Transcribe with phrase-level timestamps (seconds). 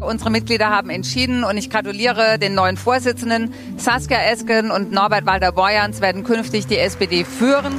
[0.00, 3.52] Unsere Mitglieder haben entschieden und ich gratuliere den neuen Vorsitzenden.
[3.76, 7.74] Saskia Esken und Norbert Walter-Borjans werden künftig die SPD führen.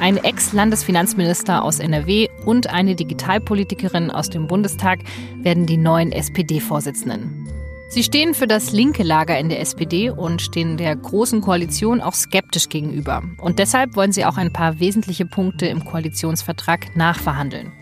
[0.00, 5.00] Ein Ex-Landesfinanzminister aus NRW und eine Digitalpolitikerin aus dem Bundestag
[5.42, 7.48] werden die neuen SPD-Vorsitzenden.
[7.90, 12.14] Sie stehen für das linke Lager in der SPD und stehen der Großen Koalition auch
[12.14, 13.22] skeptisch gegenüber.
[13.38, 17.72] Und deshalb wollen sie auch ein paar wesentliche Punkte im Koalitionsvertrag nachverhandeln.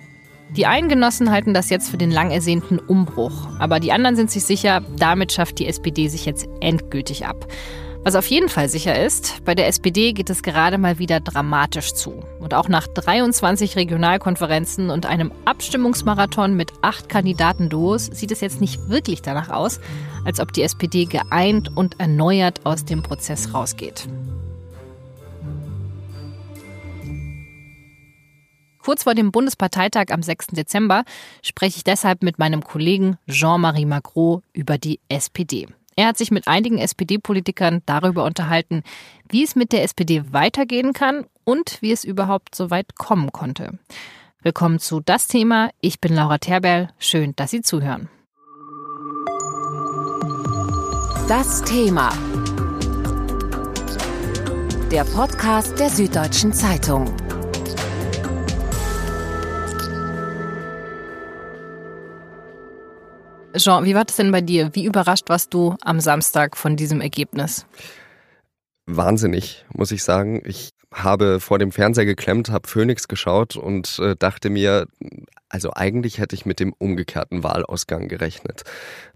[0.57, 4.31] Die einen Genossen halten das jetzt für den lang ersehnten Umbruch, aber die anderen sind
[4.31, 7.47] sich sicher, damit schafft die SPD sich jetzt endgültig ab.
[8.05, 11.93] Was auf jeden Fall sicher ist, bei der SPD geht es gerade mal wieder dramatisch
[11.93, 12.23] zu.
[12.39, 18.89] Und auch nach 23 Regionalkonferenzen und einem Abstimmungsmarathon mit acht Kandidatenduos sieht es jetzt nicht
[18.89, 19.81] wirklich danach aus,
[20.25, 24.07] als ob die SPD geeint und erneuert aus dem Prozess rausgeht.
[28.87, 30.47] Kurz vor dem Bundesparteitag am 6.
[30.53, 31.03] Dezember
[31.43, 35.67] spreche ich deshalb mit meinem Kollegen Jean-Marie Magro über die SPD.
[35.97, 38.85] Er hat sich mit einigen SPD-Politikern darüber unterhalten,
[39.29, 43.77] wie es mit der SPD weitergehen kann und wie es überhaupt so weit kommen konnte.
[44.43, 45.71] Willkommen zu Das Thema.
[45.81, 46.91] Ich bin Laura Terberl.
[47.01, 48.09] Schön, dass Sie zuhören.
[51.27, 52.13] Das Thema.
[54.93, 57.26] Der Podcast der Süddeutschen Zeitung.
[63.57, 64.71] Jean, wie war das denn bei dir?
[64.75, 67.67] Wie überrascht warst du am Samstag von diesem Ergebnis?
[68.87, 70.43] Wahnsinnig, muss ich sagen.
[70.45, 74.87] Ich habe vor dem Fernseher geklemmt, habe Phoenix geschaut und äh, dachte mir,
[75.49, 78.63] also eigentlich hätte ich mit dem umgekehrten Wahlausgang gerechnet.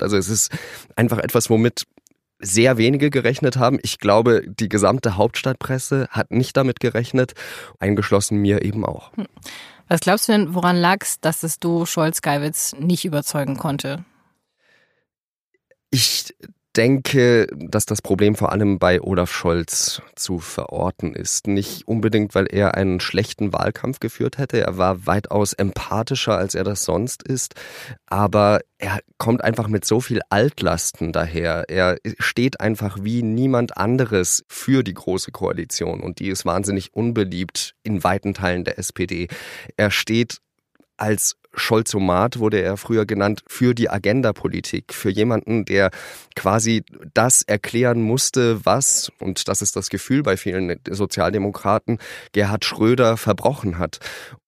[0.01, 0.53] Also es ist
[0.97, 1.85] einfach etwas, womit
[2.41, 3.79] sehr wenige gerechnet haben.
[3.83, 7.35] Ich glaube, die gesamte Hauptstadtpresse hat nicht damit gerechnet,
[7.79, 9.13] eingeschlossen mir eben auch.
[9.17, 9.27] Hm.
[9.89, 14.05] Was glaubst du denn, woran lag es, dass es du Scholz-Geiwitz nicht überzeugen konnte?
[15.91, 16.35] Ich
[16.77, 21.49] denke, dass das Problem vor allem bei Olaf Scholz zu verorten ist.
[21.49, 24.61] Nicht unbedingt, weil er einen schlechten Wahlkampf geführt hätte.
[24.61, 27.55] Er war weitaus empathischer, als er das sonst ist.
[28.07, 31.65] Aber er kommt einfach mit so viel Altlasten daher.
[31.69, 36.01] Er steht einfach wie niemand anderes für die Große Koalition.
[36.01, 39.27] Und die ist wahnsinnig unbeliebt in weiten Teilen der SPD.
[39.77, 40.39] Er steht
[40.97, 45.91] als Scholzomat wurde er früher genannt, für die Agenda-Politik, für jemanden, der
[46.37, 46.85] quasi
[47.15, 51.99] das erklären musste, was, und das ist das Gefühl bei vielen Sozialdemokraten,
[52.33, 53.99] Gerhard Schröder verbrochen hat.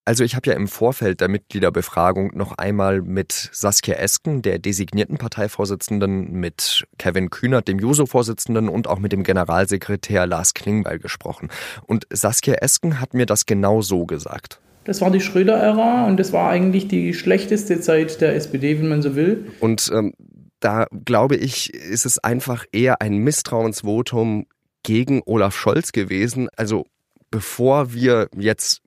[0.05, 5.17] Also ich habe ja im Vorfeld der Mitgliederbefragung noch einmal mit Saskia Esken, der designierten
[5.17, 11.49] Parteivorsitzenden, mit Kevin Kühnert, dem Juso-Vorsitzenden und auch mit dem Generalsekretär Lars Klingbeil gesprochen.
[11.85, 14.59] Und Saskia Esken hat mir das genau so gesagt.
[14.85, 19.01] Das war die Schröder-Ära und das war eigentlich die schlechteste Zeit der SPD, wenn man
[19.01, 19.51] so will.
[19.59, 20.13] Und ähm,
[20.59, 24.45] da glaube ich, ist es einfach eher ein Misstrauensvotum
[24.83, 26.49] gegen Olaf Scholz gewesen.
[26.55, 26.85] Also
[27.31, 28.81] bevor wir jetzt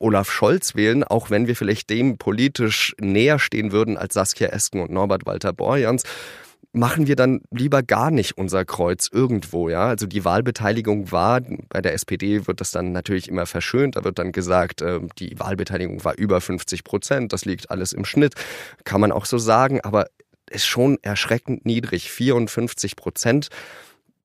[0.00, 4.80] Olaf Scholz wählen, auch wenn wir vielleicht dem politisch näher stehen würden als Saskia Esken
[4.80, 6.02] und Norbert Walter Borjans,
[6.72, 9.86] machen wir dann lieber gar nicht unser Kreuz irgendwo, ja?
[9.86, 14.18] Also die Wahlbeteiligung war, bei der SPD wird das dann natürlich immer verschönt, da wird
[14.18, 18.34] dann gesagt, äh, die Wahlbeteiligung war über 50 Prozent, das liegt alles im Schnitt,
[18.84, 20.06] kann man auch so sagen, aber
[20.50, 23.48] ist schon erschreckend niedrig, 54 Prozent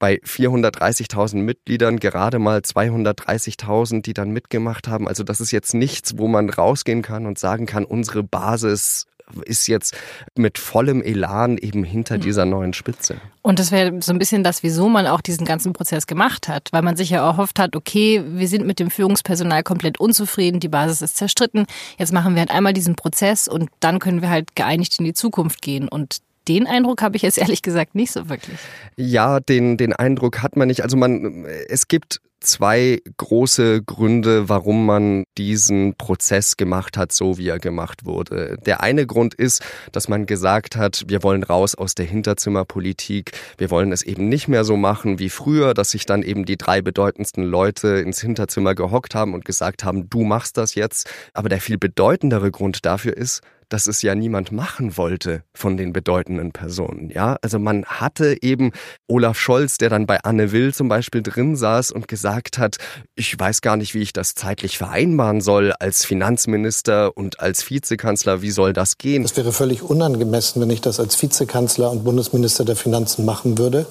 [0.01, 5.07] bei 430.000 Mitgliedern gerade mal 230.000, die dann mitgemacht haben.
[5.07, 9.05] Also das ist jetzt nichts, wo man rausgehen kann und sagen kann, unsere Basis
[9.45, 9.95] ist jetzt
[10.35, 12.21] mit vollem Elan eben hinter mhm.
[12.21, 13.15] dieser neuen Spitze.
[13.41, 16.69] Und das wäre so ein bisschen das, wieso man auch diesen ganzen Prozess gemacht hat,
[16.71, 20.67] weil man sich ja erhofft hat, okay, wir sind mit dem Führungspersonal komplett unzufrieden, die
[20.67, 21.65] Basis ist zerstritten,
[21.97, 25.13] jetzt machen wir halt einmal diesen Prozess und dann können wir halt geeinigt in die
[25.13, 25.87] Zukunft gehen.
[25.87, 28.57] Und den Eindruck habe ich jetzt ehrlich gesagt nicht so wirklich.
[28.95, 30.83] Ja, den, den Eindruck hat man nicht.
[30.83, 37.47] Also man, es gibt zwei große Gründe, warum man diesen Prozess gemacht hat, so wie
[37.47, 38.57] er gemacht wurde.
[38.65, 43.31] Der eine Grund ist, dass man gesagt hat, wir wollen raus aus der Hinterzimmerpolitik.
[43.57, 46.57] Wir wollen es eben nicht mehr so machen wie früher, dass sich dann eben die
[46.57, 51.09] drei bedeutendsten Leute ins Hinterzimmer gehockt haben und gesagt haben, du machst das jetzt.
[51.33, 53.41] Aber der viel bedeutendere Grund dafür ist,
[53.71, 57.09] dass es ja niemand machen wollte von den bedeutenden Personen.
[57.09, 58.71] Ja, also man hatte eben
[59.07, 62.77] Olaf Scholz, der dann bei Anne Will zum Beispiel drin saß und gesagt hat,
[63.15, 68.41] ich weiß gar nicht, wie ich das zeitlich vereinbaren soll als Finanzminister und als Vizekanzler.
[68.41, 69.23] Wie soll das gehen?
[69.23, 73.85] Es wäre völlig unangemessen, wenn ich das als Vizekanzler und Bundesminister der Finanzen machen würde.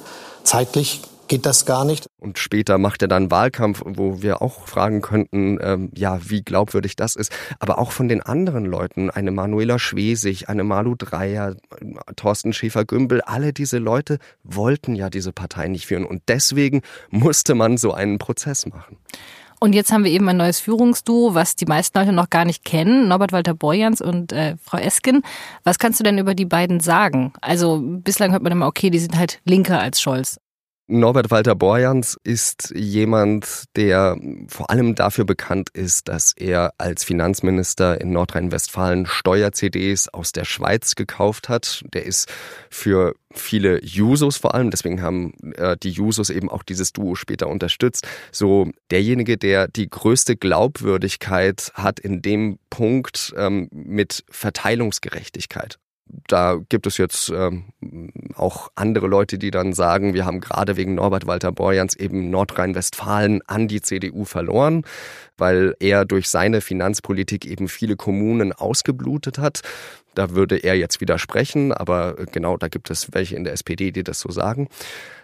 [0.44, 2.11] Zeitlich geht das gar nicht.
[2.19, 6.97] Und später macht er dann Wahlkampf, wo wir auch fragen könnten, ähm, ja, wie glaubwürdig
[6.97, 7.32] das ist.
[7.61, 11.55] Aber auch von den anderen Leuten, eine Manuela Schwesig, eine Malu Dreyer,
[12.17, 16.05] Thorsten Schäfer-Gümbel, alle diese Leute wollten ja diese Partei nicht führen.
[16.05, 18.99] Und deswegen musste man so einen Prozess machen.
[19.61, 22.65] Und jetzt haben wir eben ein neues Führungsduo, was die meisten Leute noch gar nicht
[22.65, 25.23] kennen, Norbert Walter Borjans und äh, Frau Esken.
[25.62, 27.35] Was kannst du denn über die beiden sagen?
[27.41, 30.41] Also bislang hört man immer, okay, die sind halt linker als Scholz.
[30.90, 34.16] Norbert Walter Borjans ist jemand, der
[34.48, 40.96] vor allem dafür bekannt ist, dass er als Finanzminister in Nordrhein-Westfalen Steuer-CDs aus der Schweiz
[40.96, 41.84] gekauft hat.
[41.92, 42.28] Der ist
[42.70, 47.46] für viele Jusos vor allem, deswegen haben äh, die Jusos eben auch dieses Duo später
[47.46, 55.78] unterstützt, so derjenige, der die größte Glaubwürdigkeit hat in dem Punkt ähm, mit Verteilungsgerechtigkeit
[56.28, 57.64] da gibt es jetzt ähm,
[58.34, 63.42] auch andere Leute, die dann sagen, wir haben gerade wegen Norbert Walter Borjans eben Nordrhein-Westfalen
[63.46, 64.84] an die CDU verloren,
[65.36, 69.60] weil er durch seine Finanzpolitik eben viele Kommunen ausgeblutet hat.
[70.14, 74.02] Da würde er jetzt widersprechen, aber genau da gibt es welche in der SPD, die
[74.02, 74.68] das so sagen.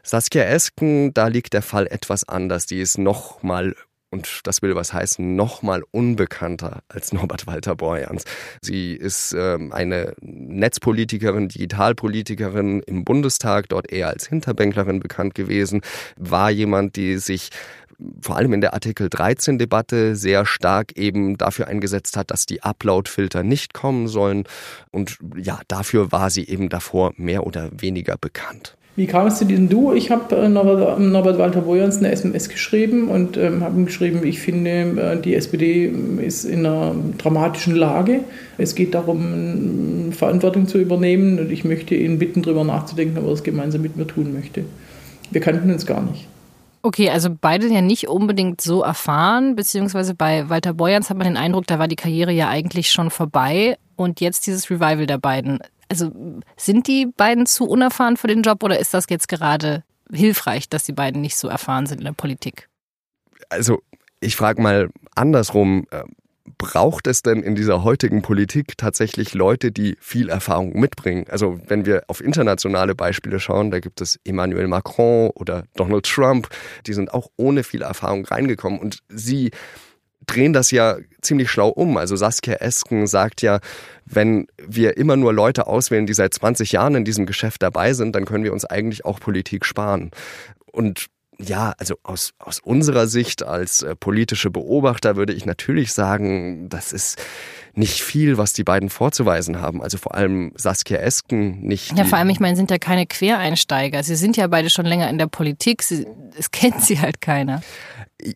[0.02, 2.66] Saskia Esken, da liegt der Fall etwas anders.
[2.66, 3.74] Die ist noch mal
[4.10, 8.24] und das will was heißen, nochmal unbekannter als Norbert Walter Borjans.
[8.60, 15.80] Sie ist ähm, eine Netzpolitikerin, Digitalpolitikerin im Bundestag, dort eher als Hinterbänklerin bekannt gewesen,
[16.16, 17.50] war jemand, die sich
[18.20, 22.62] vor allem in der Artikel 13 Debatte sehr stark eben dafür eingesetzt hat, dass die
[22.62, 24.44] Upload-Filter nicht kommen sollen.
[24.90, 28.76] Und ja, dafür war sie eben davor mehr oder weniger bekannt.
[28.96, 29.92] Wie kam es zu diesem Duo?
[29.92, 34.26] Ich habe äh, Norbert, Norbert, Walter Bojans eine SMS geschrieben und ähm, habe ihm geschrieben,
[34.26, 38.20] ich finde, äh, die SPD ist in einer dramatischen Lage.
[38.56, 43.32] Es geht darum, Verantwortung zu übernehmen und ich möchte ihn bitten, darüber nachzudenken, ob er
[43.32, 44.64] es gemeinsam mit mir tun möchte.
[45.30, 46.26] Wir kannten uns gar nicht.
[46.82, 51.36] Okay, also beide ja nicht unbedingt so erfahren, beziehungsweise bei Walter Bojans hat man den
[51.36, 55.58] Eindruck, da war die Karriere ja eigentlich schon vorbei und jetzt dieses Revival der beiden.
[55.88, 56.12] Also
[56.56, 60.84] sind die beiden zu unerfahren für den Job oder ist das jetzt gerade hilfreich, dass
[60.84, 62.68] die beiden nicht so erfahren sind in der Politik?
[63.48, 63.82] Also
[64.20, 65.86] ich frage mal andersrum.
[65.90, 66.04] Äh,
[66.58, 71.26] braucht es denn in dieser heutigen Politik tatsächlich Leute, die viel Erfahrung mitbringen?
[71.28, 76.48] Also wenn wir auf internationale Beispiele schauen, da gibt es Emmanuel Macron oder Donald Trump,
[76.86, 79.50] die sind auch ohne viel Erfahrung reingekommen und sie
[80.26, 81.96] drehen das ja ziemlich schlau um.
[81.96, 83.60] Also Saskia Esken sagt ja,
[84.04, 88.14] wenn wir immer nur Leute auswählen, die seit 20 Jahren in diesem Geschäft dabei sind,
[88.14, 90.10] dann können wir uns eigentlich auch Politik sparen.
[90.70, 91.06] Und
[91.38, 96.92] ja, also aus, aus unserer Sicht als äh, politische Beobachter würde ich natürlich sagen, das
[96.92, 97.20] ist
[97.74, 99.82] nicht viel, was die beiden vorzuweisen haben.
[99.82, 101.96] Also vor allem Saskia Esken nicht.
[101.96, 104.02] Ja, vor allem, ich meine, sind ja keine Quereinsteiger.
[104.02, 105.82] Sie sind ja beide schon länger in der Politik.
[105.82, 106.06] Sie,
[106.38, 107.62] es kennt sie halt keiner.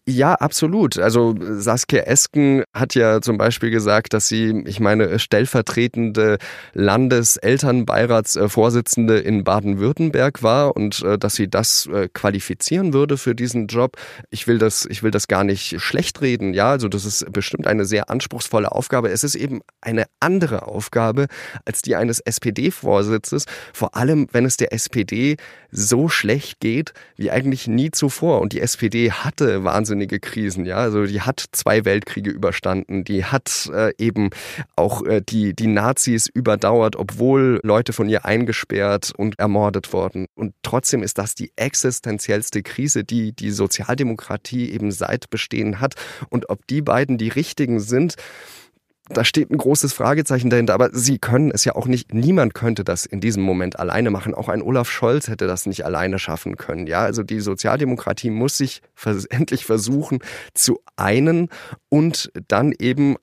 [0.06, 0.98] Ja, absolut.
[0.98, 6.36] Also Saskia Esken hat ja zum Beispiel gesagt, dass sie, ich meine, stellvertretende
[6.74, 13.96] Landeselternbeiratsvorsitzende in Baden-Württemberg war und äh, dass sie das äh, qualifizieren würde für diesen Job.
[14.28, 16.52] Ich will das, ich will das gar nicht schlecht reden.
[16.52, 19.08] Ja, also das ist bestimmt eine sehr anspruchsvolle Aufgabe.
[19.08, 21.26] Es ist eben eine andere Aufgabe
[21.64, 25.38] als die eines SPD-Vorsitzes, vor allem wenn es der SPD
[25.70, 28.40] so schlecht geht wie eigentlich nie zuvor.
[28.40, 30.76] Und die SPD hatte wahnsinnige Krisen, ja.
[30.76, 34.30] Also die hat zwei Weltkriege überstanden, die hat äh, eben
[34.76, 40.26] auch äh, die, die Nazis überdauert, obwohl Leute von ihr eingesperrt und ermordet worden.
[40.34, 45.94] Und trotzdem ist das die existenziellste Krise, die die Sozialdemokratie eben seit Bestehen hat.
[46.28, 48.16] Und ob die beiden die richtigen sind,
[49.12, 52.84] da steht ein großes Fragezeichen dahinter, aber sie können es ja auch nicht, niemand könnte
[52.84, 54.34] das in diesem Moment alleine machen.
[54.34, 56.86] Auch ein Olaf Scholz hätte das nicht alleine schaffen können.
[56.86, 58.82] Ja, also die Sozialdemokratie muss sich
[59.30, 60.20] endlich versuchen
[60.54, 61.48] zu einen
[61.88, 63.16] und dann eben,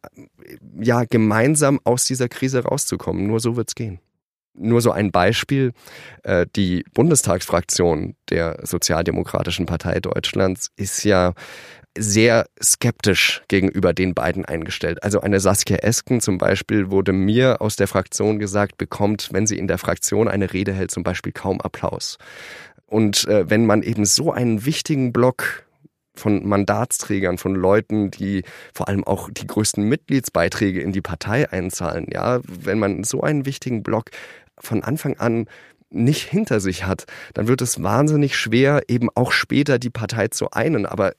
[0.80, 3.26] ja, gemeinsam aus dieser Krise rauszukommen.
[3.28, 4.00] Nur so wird's gehen.
[4.60, 5.74] Nur so ein Beispiel.
[6.24, 11.34] Äh, die Bundestagsfraktion der Sozialdemokratischen Partei Deutschlands ist ja
[11.98, 15.04] sehr skeptisch gegenüber den beiden eingestellt.
[15.04, 19.58] Also eine Saskia Esken zum Beispiel wurde mir aus der Fraktion gesagt, bekommt, wenn sie
[19.58, 22.18] in der Fraktion eine Rede hält, zum Beispiel kaum Applaus.
[22.86, 25.66] Und äh, wenn man eben so einen wichtigen Block
[26.16, 32.08] von Mandatsträgern, von Leuten, die vor allem auch die größten Mitgliedsbeiträge in die Partei einzahlen,
[32.12, 34.10] ja, wenn man so einen wichtigen Block
[34.58, 35.48] von Anfang an
[35.90, 40.52] nicht hinter sich hat, dann wird es wahnsinnig schwer, eben auch später die Partei zu
[40.52, 40.86] einen.
[40.86, 41.14] Aber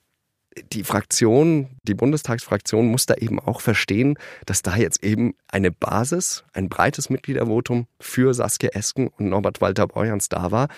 [0.72, 6.44] die Fraktion, die Bundestagsfraktion muss da eben auch verstehen, dass da jetzt eben eine Basis,
[6.52, 10.68] ein breites Mitgliedervotum für Saskia Esken und Norbert Walter Borjans da war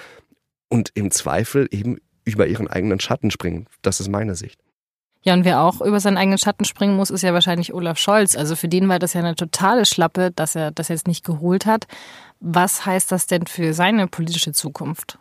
[0.68, 3.66] und im Zweifel eben über ihren eigenen Schatten springen.
[3.82, 4.60] Das ist meine Sicht.
[5.22, 8.36] Ja, und wer auch über seinen eigenen Schatten springen muss, ist ja wahrscheinlich Olaf Scholz.
[8.36, 11.66] Also für den war das ja eine totale Schlappe, dass er das jetzt nicht geholt
[11.66, 11.86] hat.
[12.40, 15.18] Was heißt das denn für seine politische Zukunft?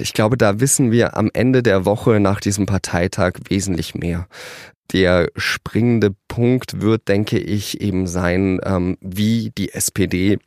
[0.00, 4.28] Ich glaube, da wissen wir am Ende der Woche nach diesem Parteitag wesentlich mehr.
[4.92, 10.38] Der springende Punkt wird, denke ich, eben sein, ähm, wie die SPD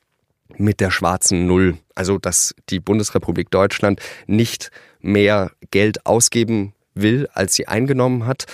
[0.55, 7.55] mit der schwarzen Null, also dass die Bundesrepublik Deutschland nicht mehr Geld ausgeben will, als
[7.55, 8.45] sie eingenommen hat.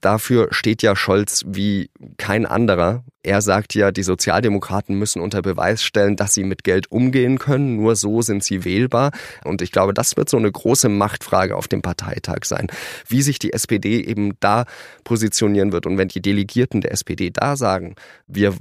[0.00, 3.04] Dafür steht ja Scholz wie kein anderer.
[3.22, 7.76] Er sagt ja, die Sozialdemokraten müssen unter Beweis stellen, dass sie mit Geld umgehen können.
[7.76, 9.12] Nur so sind sie wählbar.
[9.44, 12.66] Und ich glaube, das wird so eine große Machtfrage auf dem Parteitag sein.
[13.06, 14.64] Wie sich die SPD eben da
[15.04, 15.86] positionieren wird.
[15.86, 17.94] Und wenn die Delegierten der SPD da sagen,
[18.26, 18.54] wir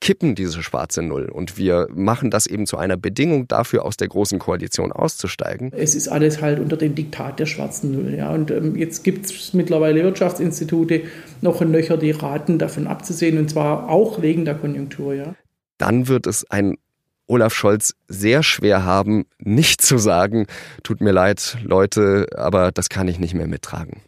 [0.00, 4.08] kippen diese schwarze Null und wir machen das eben zu einer Bedingung dafür, aus der
[4.08, 5.72] großen Koalition auszusteigen.
[5.72, 8.14] Es ist alles halt unter dem Diktat der schwarzen Null.
[8.14, 8.32] Ja.
[8.32, 11.02] Und ähm, jetzt gibt es mittlerweile Wirtschaftsinstitute
[11.40, 15.14] noch ein Löcher, die raten, davon abzusehen und zwar auch wegen der Konjunktur.
[15.14, 15.34] Ja.
[15.78, 16.76] Dann wird es ein
[17.26, 20.46] Olaf Scholz sehr schwer haben, nicht zu sagen,
[20.82, 24.00] tut mir leid, Leute, aber das kann ich nicht mehr mittragen.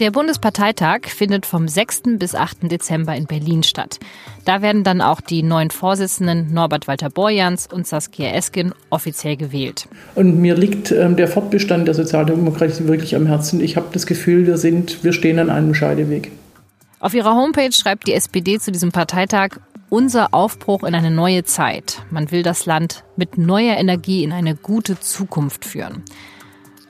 [0.00, 2.16] Der Bundesparteitag findet vom 6.
[2.18, 2.72] bis 8.
[2.72, 3.98] Dezember in Berlin statt.
[4.46, 9.88] Da werden dann auch die neuen Vorsitzenden Norbert Walter Borjans und Saskia Esken offiziell gewählt.
[10.14, 13.60] Und mir liegt ähm, der Fortbestand der Sozialdemokratie wirklich am Herzen.
[13.60, 16.32] Ich habe das Gefühl, wir sind, wir stehen an einem Scheideweg.
[16.98, 19.58] Auf ihrer Homepage schreibt die SPD zu diesem Parteitag
[19.90, 22.00] unser Aufbruch in eine neue Zeit.
[22.10, 26.04] Man will das Land mit neuer Energie in eine gute Zukunft führen.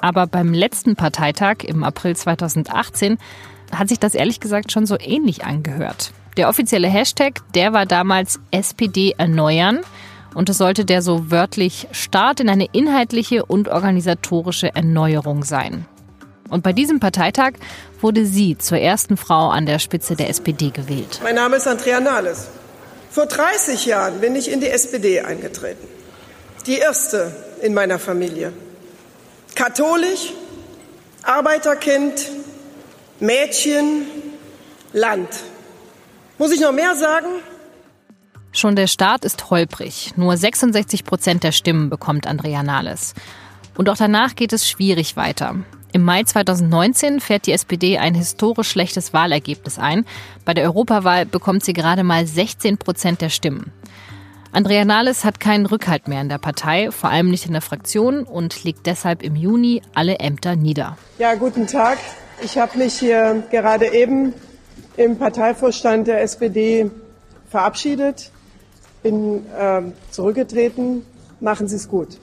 [0.00, 3.19] Aber beim letzten Parteitag im April 2018
[3.73, 6.12] hat sich das ehrlich gesagt schon so ähnlich angehört.
[6.37, 9.80] Der offizielle Hashtag, der war damals SPD erneuern
[10.35, 15.87] und es sollte der so wörtlich Start in eine inhaltliche und organisatorische Erneuerung sein.
[16.49, 17.52] Und bei diesem Parteitag
[18.00, 21.21] wurde sie zur ersten Frau an der Spitze der SPD gewählt.
[21.23, 22.49] Mein Name ist Andrea Nahles.
[23.11, 25.87] Vor 30 Jahren bin ich in die SPD eingetreten.
[26.66, 28.52] Die erste in meiner Familie.
[29.54, 30.33] Katholisch,
[31.23, 32.30] Arbeiterkind,
[33.21, 34.07] Mädchen,
[34.92, 35.28] Land.
[36.38, 37.26] Muss ich noch mehr sagen?
[38.52, 40.12] Schon der Start ist holprig.
[40.16, 43.14] Nur 66 Prozent der Stimmen bekommt Andrea Nahles.
[43.76, 45.57] Und auch danach geht es schwierig weiter.
[45.92, 50.04] Im Mai 2019 fährt die SPD ein historisch schlechtes Wahlergebnis ein.
[50.45, 53.73] Bei der Europawahl bekommt sie gerade mal 16 Prozent der Stimmen.
[54.52, 58.25] Andrea Nahles hat keinen Rückhalt mehr in der Partei, vor allem nicht in der Fraktion
[58.25, 60.97] und legt deshalb im Juni alle Ämter nieder.
[61.19, 61.99] Ja, guten Tag.
[62.42, 64.35] Ich habe mich hier gerade eben
[64.97, 66.90] im Parteivorstand der SPD
[67.49, 68.33] verabschiedet,
[69.02, 71.07] bin äh, zurückgetreten.
[71.38, 72.19] Machen Sie es gut.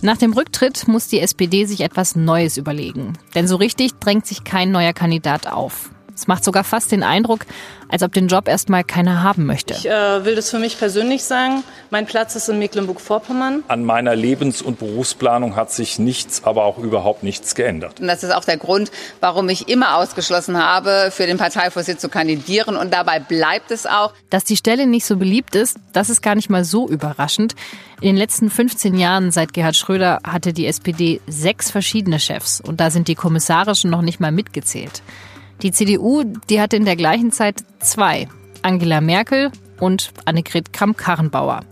[0.00, 3.14] Nach dem Rücktritt muss die SPD sich etwas Neues überlegen.
[3.34, 5.90] Denn so richtig drängt sich kein neuer Kandidat auf.
[6.18, 7.46] Es macht sogar fast den Eindruck,
[7.88, 9.74] als ob den Job erstmal keiner haben möchte.
[9.74, 11.62] Ich äh, will das für mich persönlich sagen.
[11.90, 13.62] Mein Platz ist in Mecklenburg-Vorpommern.
[13.68, 18.00] An meiner Lebens- und Berufsplanung hat sich nichts, aber auch überhaupt nichts geändert.
[18.00, 22.08] Und das ist auch der Grund, warum ich immer ausgeschlossen habe, für den Parteivorsitz zu
[22.08, 22.76] kandidieren.
[22.76, 24.12] Und dabei bleibt es auch.
[24.28, 27.54] Dass die Stelle nicht so beliebt ist, das ist gar nicht mal so überraschend.
[28.00, 32.60] In den letzten 15 Jahren seit Gerhard Schröder hatte die SPD sechs verschiedene Chefs.
[32.60, 35.00] Und da sind die kommissarischen noch nicht mal mitgezählt.
[35.62, 38.28] Die CDU, die hatte in der gleichen Zeit zwei,
[38.62, 39.50] Angela Merkel
[39.80, 41.64] und Annegret Kramp-Karrenbauer.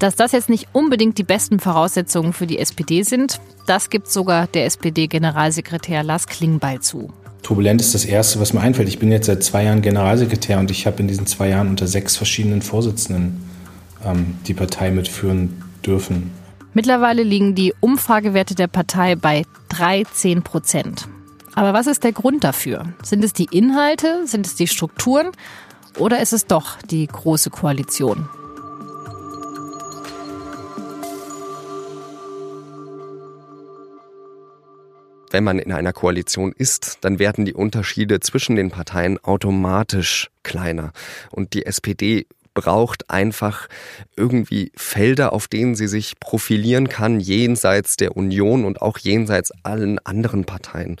[0.00, 4.48] Dass das jetzt nicht unbedingt die besten Voraussetzungen für die SPD sind, das gibt sogar
[4.48, 7.12] der SPD-Generalsekretär Lars Klingbeil zu.
[7.42, 8.88] Turbulent ist das Erste, was mir einfällt.
[8.88, 11.86] Ich bin jetzt seit zwei Jahren Generalsekretär und ich habe in diesen zwei Jahren unter
[11.86, 13.44] sechs verschiedenen Vorsitzenden
[14.04, 16.32] ähm, die Partei mitführen dürfen.
[16.74, 21.06] Mittlerweile liegen die Umfragewerte der Partei bei 13 Prozent.
[21.54, 22.86] Aber was ist der Grund dafür?
[23.02, 24.26] Sind es die Inhalte?
[24.26, 25.30] Sind es die Strukturen?
[25.98, 28.28] Oder ist es doch die große Koalition?
[35.30, 40.92] Wenn man in einer Koalition ist, dann werden die Unterschiede zwischen den Parteien automatisch kleiner.
[41.30, 43.68] Und die SPD braucht einfach
[44.16, 49.98] irgendwie Felder, auf denen sie sich profilieren kann, jenseits der Union und auch jenseits allen
[50.04, 50.96] anderen Parteien.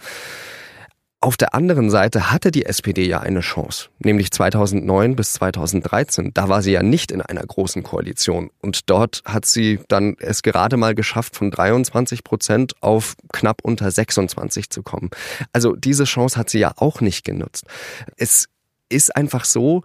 [1.22, 6.34] Auf der anderen Seite hatte die SPD ja eine Chance, nämlich 2009 bis 2013.
[6.34, 8.50] Da war sie ja nicht in einer großen Koalition.
[8.60, 13.88] Und dort hat sie dann es gerade mal geschafft, von 23 Prozent auf knapp unter
[13.88, 15.10] 26 zu kommen.
[15.52, 17.66] Also diese Chance hat sie ja auch nicht genutzt.
[18.16, 18.48] Es
[18.88, 19.82] ist einfach so,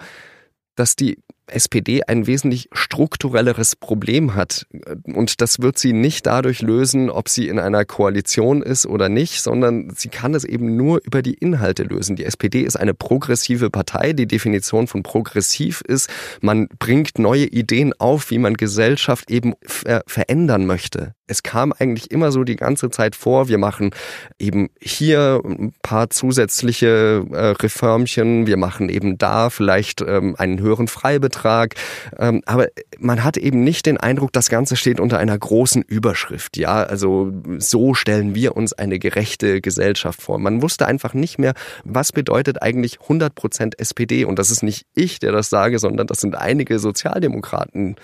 [0.76, 4.66] dass die SPD ein wesentlich strukturelleres Problem hat.
[5.04, 9.42] Und das wird sie nicht dadurch lösen, ob sie in einer Koalition ist oder nicht,
[9.42, 12.16] sondern sie kann es eben nur über die Inhalte lösen.
[12.16, 14.14] Die SPD ist eine progressive Partei.
[14.14, 16.10] Die Definition von progressiv ist,
[16.42, 21.17] man bringt neue Ideen auf, wie man Gesellschaft eben ver verändern möchte.
[21.28, 23.92] Es kam eigentlich immer so die ganze Zeit vor, wir machen
[24.40, 30.88] eben hier ein paar zusätzliche äh, Reformchen, wir machen eben da vielleicht ähm, einen höheren
[30.88, 31.76] Freibetrag,
[32.18, 32.68] ähm, aber
[33.00, 36.58] man hat eben nicht den Eindruck, das Ganze steht unter einer großen Überschrift.
[36.58, 40.40] Ja, also so stellen wir uns eine gerechte Gesellschaft vor.
[40.40, 41.54] Man wusste einfach nicht mehr,
[41.84, 46.08] was bedeutet eigentlich 100 Prozent SPD und das ist nicht ich, der das sage, sondern
[46.08, 47.96] das sind einige Sozialdemokraten,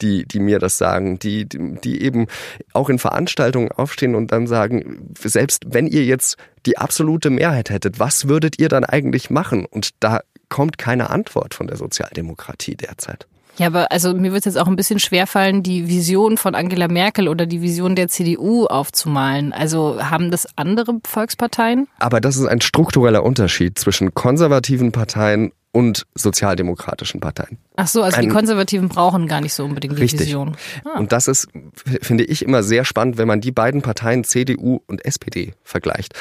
[0.00, 2.26] die, die mir das sagen, die, die eben
[2.74, 6.36] auch in Veranstaltungen aufstehen und dann sagen, selbst wenn ihr jetzt
[6.66, 9.64] die absolute Mehrheit hättet, was würdet ihr dann eigentlich machen?
[9.64, 13.26] Und da kommt keine Antwort von der Sozialdemokratie derzeit.
[13.58, 16.88] Ja, aber also mir wird es jetzt auch ein bisschen schwerfallen, die Vision von Angela
[16.88, 19.52] Merkel oder die Vision der CDU aufzumalen.
[19.52, 21.86] Also haben das andere Volksparteien?
[21.98, 27.58] Aber das ist ein struktureller Unterschied zwischen konservativen Parteien und sozialdemokratischen Parteien.
[27.76, 30.20] Ach so, also Ein, die Konservativen brauchen gar nicht so unbedingt die richtig.
[30.20, 30.56] Vision.
[30.84, 30.98] Ah.
[30.98, 31.48] Und das ist,
[32.02, 36.14] finde ich, immer sehr spannend, wenn man die beiden Parteien CDU und SPD vergleicht.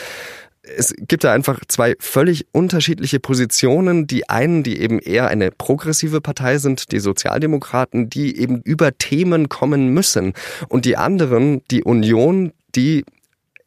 [0.64, 4.08] Es gibt da einfach zwei völlig unterschiedliche Positionen.
[4.08, 9.50] Die einen, die eben eher eine progressive Partei sind, die Sozialdemokraten, die eben über Themen
[9.50, 10.34] kommen müssen.
[10.70, 13.04] Und die anderen, die Union, die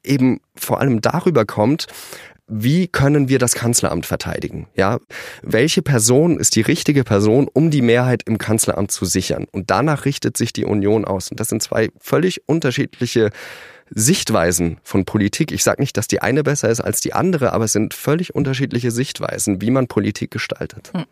[0.05, 1.88] eben vor allem darüber kommt,
[2.46, 4.68] wie können wir das Kanzleramt verteidigen?
[4.76, 4.98] Ja,
[5.42, 9.46] welche Person ist die richtige Person, um die Mehrheit im Kanzleramt zu sichern?
[9.50, 11.30] Und danach richtet sich die Union aus.
[11.30, 13.30] Und das sind zwei völlig unterschiedliche
[13.90, 15.52] Sichtweisen von Politik.
[15.52, 18.34] Ich sage nicht, dass die eine besser ist als die andere, aber es sind völlig
[18.34, 20.90] unterschiedliche Sichtweisen, wie man Politik gestaltet.
[20.94, 21.04] Hm.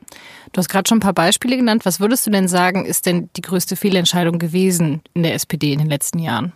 [0.53, 1.85] Du hast gerade schon ein paar Beispiele genannt.
[1.85, 5.79] Was würdest du denn sagen, ist denn die größte Fehlentscheidung gewesen in der SPD in
[5.79, 6.53] den letzten Jahren?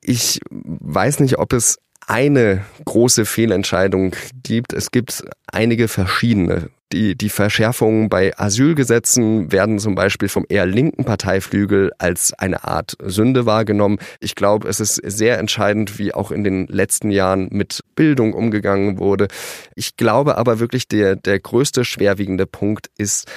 [0.00, 4.72] Ich weiß nicht, ob es eine große Fehlentscheidung gibt.
[4.72, 6.70] Es gibt einige verschiedene.
[6.92, 12.96] Die, die Verschärfungen bei Asylgesetzen werden zum Beispiel vom eher linken Parteiflügel als eine Art
[13.02, 13.98] Sünde wahrgenommen.
[14.20, 18.98] Ich glaube, es ist sehr entscheidend, wie auch in den letzten Jahren mit Bildung umgegangen
[18.98, 19.26] wurde.
[19.74, 23.28] Ich glaube aber wirklich, der, der größte schwerwiegende Punkt ist,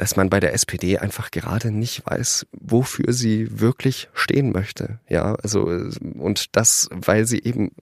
[0.00, 4.98] dass man bei der SPD einfach gerade nicht weiß, wofür sie wirklich stehen möchte.
[5.10, 5.64] Ja, also,
[6.18, 7.72] und das, weil sie eben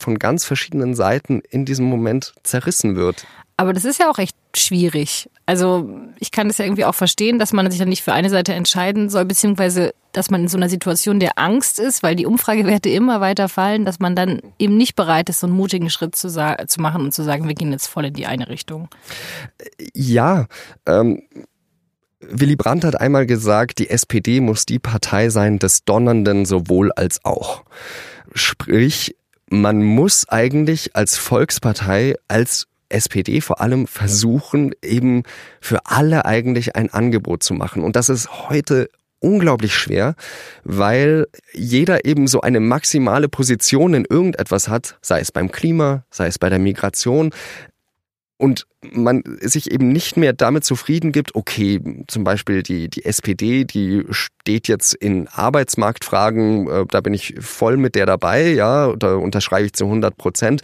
[0.00, 3.24] von ganz verschiedenen Seiten in diesem Moment zerrissen wird.
[3.56, 5.30] Aber das ist ja auch echt schwierig.
[5.46, 8.30] Also ich kann das ja irgendwie auch verstehen, dass man sich dann nicht für eine
[8.30, 12.26] Seite entscheiden soll, beziehungsweise dass man in so einer Situation der Angst ist, weil die
[12.26, 16.16] Umfragewerte immer weiter fallen, dass man dann eben nicht bereit ist, so einen mutigen Schritt
[16.16, 18.88] zu, zu machen und zu sagen, wir gehen jetzt voll in die eine Richtung.
[19.94, 20.46] Ja,
[20.86, 21.22] ähm,
[22.40, 27.24] Willy Brandt hat einmal gesagt, die SPD muss die Partei sein des Donnernden sowohl als
[27.24, 27.64] auch.
[28.34, 29.16] Sprich,
[29.50, 35.22] man muss eigentlich als Volkspartei, als SPD vor allem versuchen, eben
[35.60, 37.82] für alle eigentlich ein Angebot zu machen.
[37.82, 38.88] Und das ist heute
[39.20, 40.14] unglaublich schwer,
[40.64, 46.26] weil jeder eben so eine maximale Position in irgendetwas hat, sei es beim Klima, sei
[46.26, 47.30] es bei der Migration,
[48.40, 53.64] und man sich eben nicht mehr damit zufrieden gibt, okay, zum Beispiel die, die SPD,
[53.64, 59.16] die steht jetzt in Arbeitsmarktfragen, äh, da bin ich voll mit der dabei, ja, da
[59.16, 60.62] unterschreibe ich zu 100 Prozent.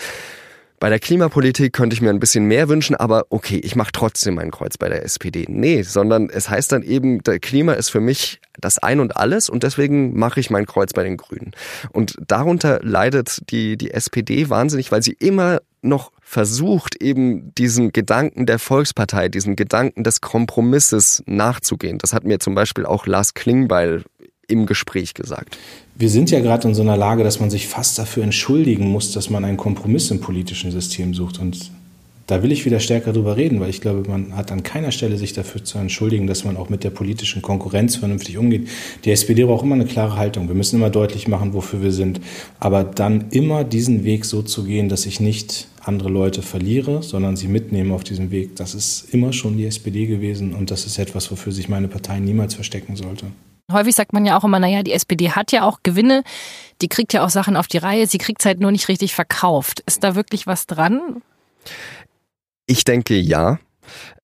[0.78, 4.34] Bei der Klimapolitik könnte ich mir ein bisschen mehr wünschen, aber okay, ich mache trotzdem
[4.34, 5.46] mein Kreuz bei der SPD.
[5.48, 9.48] Nee, sondern es heißt dann eben, der Klima ist für mich das Ein und Alles
[9.48, 11.52] und deswegen mache ich mein Kreuz bei den Grünen.
[11.92, 18.46] Und darunter leidet die, die SPD wahnsinnig, weil sie immer noch versucht, eben diesen Gedanken
[18.46, 21.98] der Volkspartei, diesen Gedanken des Kompromisses nachzugehen.
[21.98, 24.02] Das hat mir zum Beispiel auch Lars Klingbeil
[24.48, 25.59] im Gespräch gesagt.
[25.94, 29.12] Wir sind ja gerade in so einer Lage, dass man sich fast dafür entschuldigen muss,
[29.12, 31.38] dass man einen Kompromiss im politischen System sucht.
[31.38, 31.70] Und
[32.26, 35.16] da will ich wieder stärker drüber reden, weil ich glaube, man hat an keiner Stelle
[35.16, 38.68] sich dafür zu entschuldigen, dass man auch mit der politischen Konkurrenz vernünftig umgeht.
[39.04, 40.48] Die SPD braucht immer eine klare Haltung.
[40.48, 42.20] Wir müssen immer deutlich machen, wofür wir sind.
[42.61, 47.37] Aber dann immer diesen Weg so zu gehen, dass ich nicht andere Leute verliere, sondern
[47.37, 48.56] sie mitnehme auf diesem Weg.
[48.56, 52.18] Das ist immer schon die SPD gewesen und das ist etwas, wofür sich meine Partei
[52.18, 53.26] niemals verstecken sollte.
[53.70, 56.22] Häufig sagt man ja auch immer, naja, die SPD hat ja auch Gewinne,
[56.83, 59.14] die kriegt ja auch Sachen auf die Reihe, sie kriegt es halt nur nicht richtig
[59.14, 59.81] verkauft.
[59.87, 61.22] Ist da wirklich was dran?
[62.66, 63.59] Ich denke ja.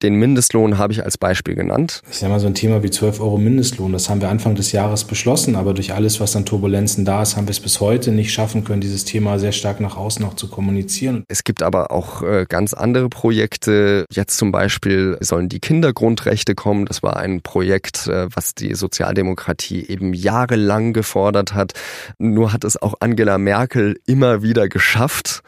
[0.03, 2.03] Den Mindestlohn habe ich als Beispiel genannt.
[2.11, 4.73] Ich sage mal so ein Thema wie 12 Euro Mindestlohn, das haben wir Anfang des
[4.73, 8.11] Jahres beschlossen, aber durch alles, was an Turbulenzen da ist, haben wir es bis heute
[8.11, 11.25] nicht schaffen können, dieses Thema sehr stark nach außen noch zu kommunizieren.
[11.29, 14.05] Es gibt aber auch äh, ganz andere Projekte.
[14.11, 16.87] Jetzt zum Beispiel sollen die Kindergrundrechte kommen.
[16.87, 21.73] Das war ein Projekt, äh, was die Sozialdemokratie eben jahrelang gefordert hat.
[22.19, 25.43] Nur hat es auch Angela Merkel immer wieder geschafft,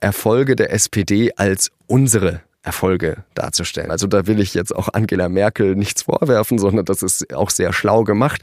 [0.00, 3.92] Erfolge der SPD als unsere Erfolge darzustellen.
[3.92, 7.72] Also da will ich jetzt auch Angela Merkel nichts vorwerfen, sondern das ist auch sehr
[7.72, 8.42] schlau gemacht.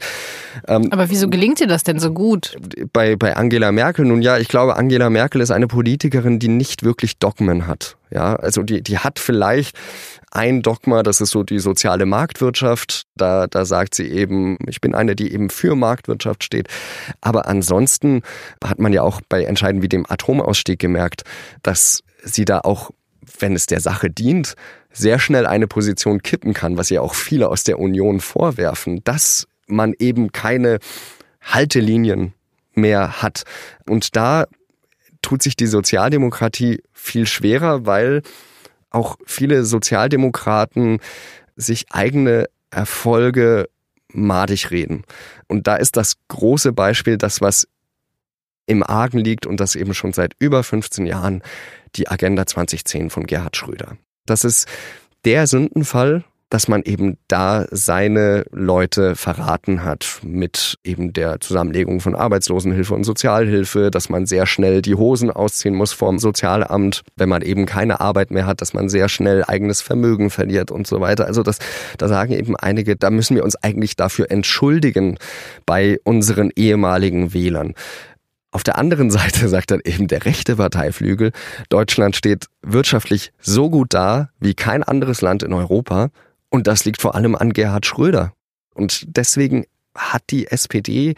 [0.66, 2.56] Ähm, Aber wieso gelingt dir das denn so gut?
[2.92, 6.82] Bei, bei Angela Merkel, nun ja, ich glaube, Angela Merkel ist eine Politikerin, die nicht
[6.82, 7.96] wirklich Dogmen hat.
[8.10, 9.76] Ja, also die, die hat vielleicht
[10.30, 13.04] ein Dogma, das ist so die soziale Marktwirtschaft.
[13.16, 16.68] Da, da sagt sie eben, ich bin eine, die eben für Marktwirtschaft steht.
[17.20, 18.22] Aber ansonsten
[18.62, 21.24] hat man ja auch bei Entscheiden wie dem Atomausstieg gemerkt,
[21.62, 22.90] dass sie da auch
[23.38, 24.54] wenn es der Sache dient,
[24.90, 29.46] sehr schnell eine Position kippen kann, was ja auch viele aus der Union vorwerfen, dass
[29.66, 30.78] man eben keine
[31.40, 32.32] Haltelinien
[32.74, 33.42] mehr hat.
[33.88, 34.46] Und da
[35.22, 38.22] tut sich die Sozialdemokratie viel schwerer, weil
[38.90, 41.00] auch viele Sozialdemokraten
[41.56, 43.68] sich eigene Erfolge
[44.08, 45.04] madig reden.
[45.48, 47.66] Und da ist das große Beispiel das, was
[48.66, 51.42] im Argen liegt und das eben schon seit über 15 Jahren
[51.96, 53.96] die Agenda 2010 von Gerhard Schröder.
[54.26, 54.68] Das ist
[55.24, 56.24] der Sündenfall,
[56.54, 63.02] dass man eben da seine Leute verraten hat mit eben der Zusammenlegung von Arbeitslosenhilfe und
[63.02, 68.00] Sozialhilfe, dass man sehr schnell die Hosen ausziehen muss vorm Sozialamt, wenn man eben keine
[68.00, 71.26] Arbeit mehr hat, dass man sehr schnell eigenes Vermögen verliert und so weiter.
[71.26, 71.58] Also das,
[71.98, 75.18] da sagen eben einige, da müssen wir uns eigentlich dafür entschuldigen
[75.66, 77.74] bei unseren ehemaligen Wählern.
[78.54, 81.32] Auf der anderen Seite sagt dann eben der rechte Parteiflügel,
[81.70, 86.10] Deutschland steht wirtschaftlich so gut da wie kein anderes Land in Europa.
[86.50, 88.32] Und das liegt vor allem an Gerhard Schröder.
[88.72, 89.64] Und deswegen
[89.96, 91.14] hat die SPD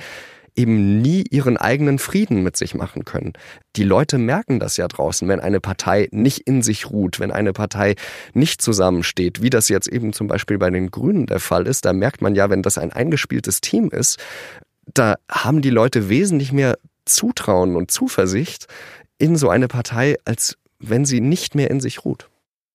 [0.55, 3.35] eben nie ihren eigenen Frieden mit sich machen können.
[3.77, 7.53] Die Leute merken das ja draußen, wenn eine Partei nicht in sich ruht, wenn eine
[7.53, 7.97] Partei
[8.33, 11.85] nicht zusammensteht, wie das jetzt eben zum Beispiel bei den Grünen der Fall ist.
[11.85, 14.19] Da merkt man ja, wenn das ein eingespieltes Team ist,
[14.95, 18.67] da haben die Leute wesentlich mehr Zutrauen und Zuversicht
[19.19, 22.29] in so eine Partei, als wenn sie nicht mehr in sich ruht.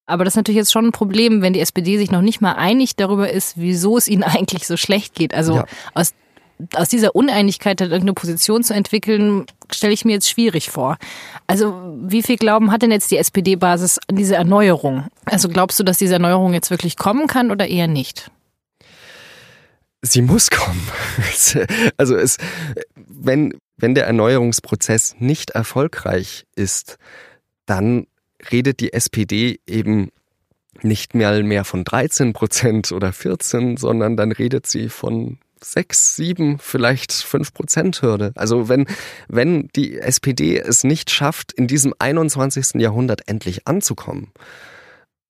[0.08, 2.54] Aber das ist natürlich jetzt schon ein Problem, wenn die SPD sich noch nicht mal
[2.54, 5.34] einig darüber ist, wieso es ihnen eigentlich so schlecht geht.
[5.34, 5.65] Also ja.
[5.94, 6.13] aus,
[6.74, 10.98] aus dieser Uneinigkeit dann irgendeine Position zu entwickeln, stelle ich mir jetzt schwierig vor.
[11.48, 15.06] Also wie viel Glauben hat denn jetzt die SPD-Basis an diese Erneuerung?
[15.26, 18.32] Also glaubst du, dass diese Erneuerung jetzt wirklich kommen kann oder eher nicht?
[20.02, 20.88] Sie muss kommen.
[21.98, 22.38] Also es,
[22.96, 26.98] wenn, wenn der Erneuerungsprozess nicht erfolgreich ist,
[27.65, 28.08] dann
[28.52, 30.12] redet die SPD eben
[30.82, 36.58] nicht mehr, mehr von 13 Prozent oder 14, sondern dann redet sie von 6, 7,
[36.60, 38.32] vielleicht 5 Prozent Hürde.
[38.36, 38.88] Also wenn,
[39.28, 42.82] wenn die SPD es nicht schafft, in diesem 21.
[42.82, 44.32] Jahrhundert endlich anzukommen,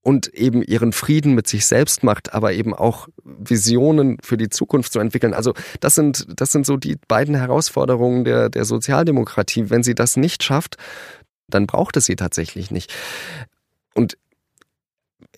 [0.01, 4.91] und eben ihren Frieden mit sich selbst macht, aber eben auch Visionen für die Zukunft
[4.91, 5.33] zu entwickeln.
[5.33, 9.69] Also das sind, das sind so die beiden Herausforderungen der, der Sozialdemokratie.
[9.69, 10.77] Wenn sie das nicht schafft,
[11.47, 12.93] dann braucht es sie tatsächlich nicht.
[13.93, 14.17] Und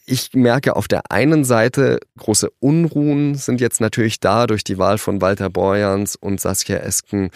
[0.05, 4.97] ich merke auf der einen Seite, große Unruhen sind jetzt natürlich da durch die Wahl
[4.97, 7.29] von Walter Borjans und Saskia Esken,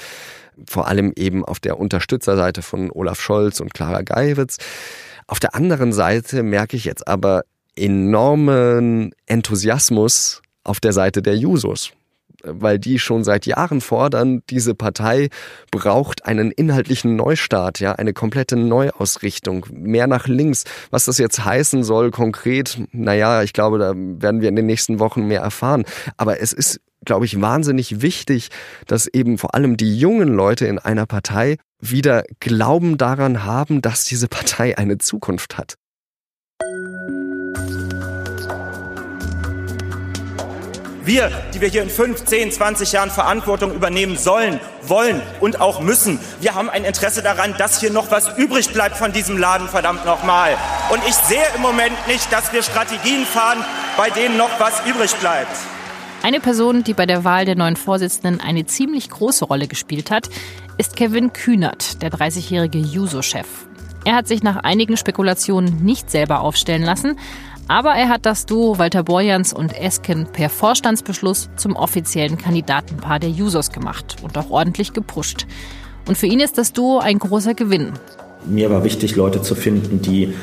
[0.68, 4.58] vor allem eben auf der Unterstützerseite von Olaf Scholz und Clara Geiwitz.
[5.28, 7.44] Auf der anderen Seite merke ich jetzt aber
[7.76, 11.92] enormen Enthusiasmus auf der Seite der Jusos
[12.44, 15.30] weil die schon seit Jahren fordern, diese Partei
[15.72, 20.64] braucht einen inhaltlichen Neustart, ja, eine komplette Neuausrichtung, mehr nach links.
[20.92, 25.00] Was das jetzt heißen soll konkret, naja, ich glaube, da werden wir in den nächsten
[25.00, 25.84] Wochen mehr erfahren.
[26.16, 28.50] Aber es ist glaube ich, wahnsinnig wichtig,
[28.86, 34.04] dass eben vor allem die jungen Leute in einer Partei wieder Glauben daran haben, dass
[34.04, 35.76] diese Partei eine Zukunft hat.
[41.04, 45.80] Wir, die wir hier in 5, 10, 20 Jahren Verantwortung übernehmen sollen, wollen und auch
[45.80, 49.70] müssen, wir haben ein Interesse daran, dass hier noch was übrig bleibt von diesem Laden,
[49.70, 50.58] verdammt nochmal.
[50.92, 53.64] Und ich sehe im Moment nicht, dass wir Strategien fahren,
[53.96, 55.56] bei denen noch was übrig bleibt.
[56.24, 60.30] Eine Person, die bei der Wahl der neuen Vorsitzenden eine ziemlich große Rolle gespielt hat,
[60.78, 63.48] ist Kevin Kühnert, der 30-jährige Juso-Chef.
[64.04, 67.18] Er hat sich nach einigen Spekulationen nicht selber aufstellen lassen,
[67.68, 73.30] aber er hat das Duo Walter Borjans und Esken per Vorstandsbeschluss zum offiziellen Kandidatenpaar der
[73.30, 75.46] Jusos gemacht und auch ordentlich gepusht.
[76.08, 77.94] Und für ihn ist das Duo ein großer Gewinn.
[78.46, 80.34] Mir war wichtig, Leute zu finden, die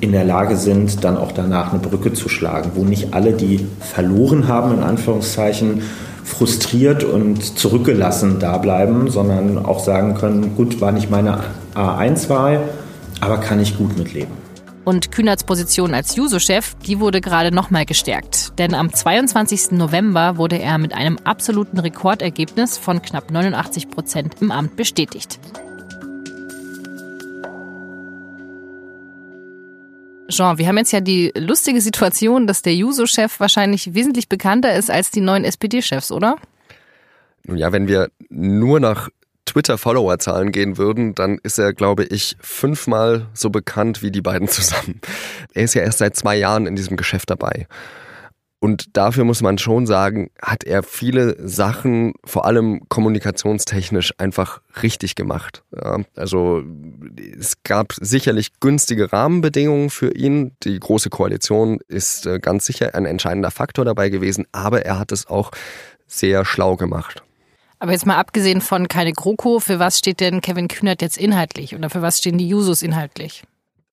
[0.00, 3.66] in der Lage sind, dann auch danach eine Brücke zu schlagen, wo nicht alle, die
[3.80, 5.82] verloren haben, in Anführungszeichen,
[6.24, 11.40] frustriert und zurückgelassen da bleiben, sondern auch sagen können, gut, war nicht meine
[11.74, 12.60] A1-Wahl,
[13.20, 14.32] aber kann ich gut mitleben.
[14.84, 18.58] Und Kühnerts Position als Juso-Chef, die wurde gerade nochmal gestärkt.
[18.58, 19.72] Denn am 22.
[19.72, 25.40] November wurde er mit einem absoluten Rekordergebnis von knapp 89 Prozent im Amt bestätigt.
[30.28, 34.90] Jean, wir haben jetzt ja die lustige Situation, dass der Juso-Chef wahrscheinlich wesentlich bekannter ist
[34.90, 36.36] als die neuen SPD-Chefs, oder?
[37.44, 39.08] Nun ja, wenn wir nur nach
[39.46, 45.00] Twitter-Follower-Zahlen gehen würden, dann ist er, glaube ich, fünfmal so bekannt wie die beiden zusammen.
[45.54, 47.66] Er ist ja erst seit zwei Jahren in diesem Geschäft dabei.
[48.60, 55.14] Und dafür muss man schon sagen, hat er viele Sachen, vor allem kommunikationstechnisch, einfach richtig
[55.14, 55.62] gemacht.
[55.74, 56.62] Ja, also
[57.38, 60.56] es gab sicherlich günstige Rahmenbedingungen für ihn.
[60.64, 65.12] Die Große Koalition ist äh, ganz sicher ein entscheidender Faktor dabei gewesen, aber er hat
[65.12, 65.52] es auch
[66.08, 67.22] sehr schlau gemacht.
[67.78, 71.76] Aber jetzt mal abgesehen von keine GroKo, für was steht denn Kevin Kühnert jetzt inhaltlich
[71.76, 73.44] oder für was stehen die Jusos inhaltlich?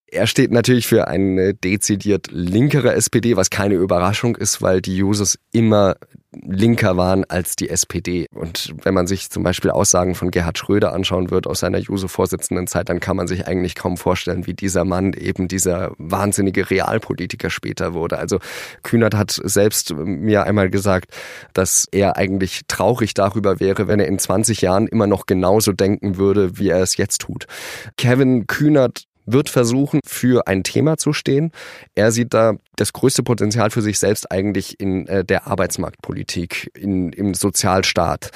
[0.07, 5.39] Er steht natürlich für eine dezidiert linkere SPD, was keine Überraschung ist, weil die Jusos
[5.51, 5.95] immer
[6.43, 8.27] linker waren als die SPD.
[8.33, 12.89] Und wenn man sich zum Beispiel Aussagen von Gerhard Schröder anschauen wird aus seiner Juso-Vorsitzendenzeit,
[12.89, 17.93] dann kann man sich eigentlich kaum vorstellen, wie dieser Mann eben dieser wahnsinnige Realpolitiker später
[17.93, 18.17] wurde.
[18.17, 18.39] Also
[18.83, 21.11] Kühnert hat selbst mir einmal gesagt,
[21.53, 26.17] dass er eigentlich traurig darüber wäre, wenn er in 20 Jahren immer noch genauso denken
[26.17, 27.47] würde, wie er es jetzt tut.
[27.97, 31.51] Kevin Kühnert wird versuchen, für ein Thema zu stehen.
[31.95, 37.11] Er sieht da das größte Potenzial für sich selbst eigentlich in äh, der Arbeitsmarktpolitik, in,
[37.11, 38.31] im Sozialstaat.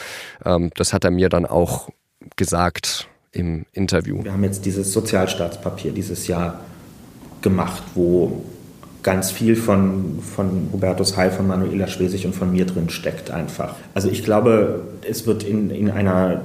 [0.46, 1.90] Ähm, das hat er mir dann auch
[2.36, 4.24] gesagt im Interview.
[4.24, 6.62] Wir haben jetzt dieses Sozialstaatspapier dieses Jahr
[7.42, 8.44] gemacht, wo
[9.04, 13.76] ganz viel von, von Hubertus Heil, von Manuela Schwesig und von mir drin steckt einfach.
[13.94, 16.42] Also ich glaube, es wird in, in einer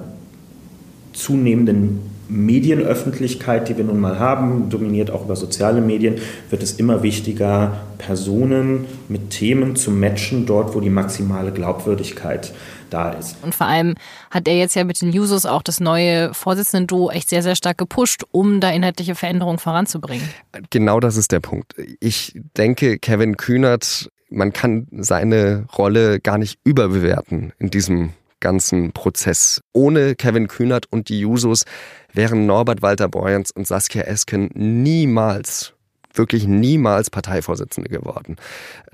[1.13, 6.17] zunehmenden Medienöffentlichkeit, die wir nun mal haben, dominiert auch über soziale Medien,
[6.51, 12.53] wird es immer wichtiger, Personen mit Themen zu matchen, dort wo die maximale Glaubwürdigkeit
[12.91, 13.37] da ist.
[13.43, 13.95] Und vor allem
[14.31, 17.79] hat er jetzt ja mit den Jusos auch das neue Vorsitzenden-Duo echt sehr, sehr stark
[17.79, 20.29] gepusht, um da inhaltliche Veränderungen voranzubringen.
[20.71, 21.75] Genau das ist der Punkt.
[22.01, 29.61] Ich denke, Kevin Kühnert, man kann seine Rolle gar nicht überbewerten in diesem ganzen Prozess.
[29.73, 31.64] Ohne Kevin Kühnert und die Jusos
[32.12, 35.74] wären Norbert Walter Borjans und Saskia Esken niemals
[36.14, 38.37] wirklich niemals Parteivorsitzende geworden.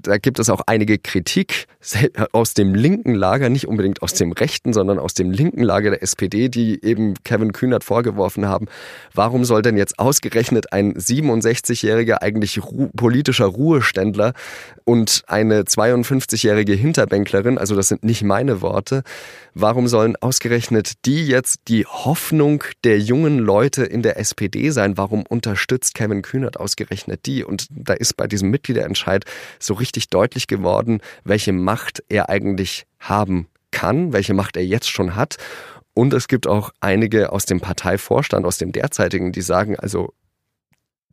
[0.02, 1.66] Da gibt es auch einige Kritik
[2.32, 6.02] aus dem linken Lager, nicht unbedingt aus dem rechten, sondern aus dem linken Lager der
[6.02, 8.66] SPD, die eben Kevin Kühnert vorgeworfen haben,
[9.14, 14.32] warum soll denn jetzt ausgerechnet ein 67-jähriger eigentlich ru politischer Ruheständler
[14.84, 19.02] und eine 52-jährige Hinterbänklerin, also das sind nicht meine Worte,
[19.54, 24.96] warum sollen ausgerechnet die jetzt die Hoffnung der jungen Leute in der SPD sein?
[24.96, 27.44] Warum unterstützt Kevin Kühnert ausgerechnet die?
[27.44, 29.24] Und da ist bei diesem Mitgliederentscheid
[29.58, 35.16] so richtig deutlich geworden, welche Macht er eigentlich haben kann, welche Macht er jetzt schon
[35.16, 35.36] hat.
[35.94, 40.12] Und es gibt auch einige aus dem Parteivorstand, aus dem derzeitigen, die sagen, also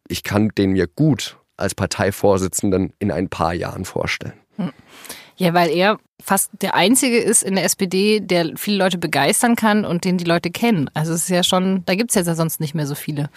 [0.08, 4.40] ich kann den mir gut als Parteivorsitzenden in ein paar Jahren vorstellen.
[4.58, 4.72] Hm.
[5.38, 9.86] Ja, weil er fast der Einzige ist in der SPD, der viele Leute begeistern kann
[9.86, 10.90] und den die Leute kennen.
[10.94, 13.30] Also es ist ja schon, da gibt es ja sonst nicht mehr so viele.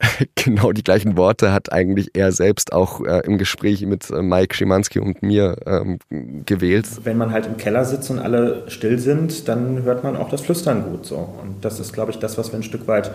[0.34, 4.54] Genau die gleichen Worte hat eigentlich er selbst auch äh, im Gespräch mit äh, Mike
[4.54, 5.98] Schimanski und mir ähm,
[6.46, 6.86] gewählt.
[7.04, 10.42] Wenn man halt im Keller sitzt und alle still sind, dann hört man auch das
[10.42, 11.16] Flüstern gut so.
[11.16, 13.10] Und das ist, glaube ich, das, was wir ein Stück weit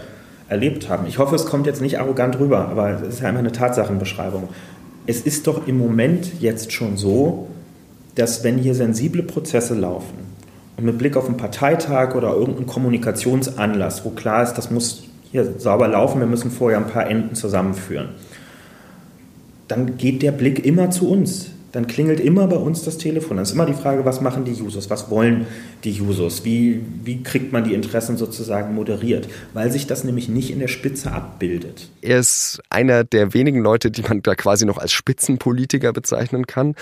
[0.50, 1.08] erlebt haben.
[1.08, 4.50] Ich hoffe, es kommt jetzt nicht arrogant rüber, aber es ist ja immer eine Tatsachenbeschreibung.
[5.06, 7.48] Es ist doch im Moment jetzt schon so,
[8.16, 10.18] dass wenn hier sensible Prozesse laufen
[10.78, 15.60] und mit Blick auf einen Parteitag oder irgendeinen Kommunikationsanlass, wo klar ist, das muss hier
[15.60, 18.10] sauber laufen, wir müssen vorher ein paar Enden zusammenführen,
[19.68, 23.38] dann geht der Blick immer zu uns dann klingelt immer bei uns das Telefon.
[23.38, 25.48] Dann ist immer die Frage, was machen die Users, was wollen
[25.84, 30.52] die Users, wie, wie kriegt man die Interessen sozusagen moderiert, weil sich das nämlich nicht
[30.52, 31.90] in der Spitze abbildet.
[32.02, 36.76] Er ist einer der wenigen Leute, die man da quasi noch als Spitzenpolitiker bezeichnen kann.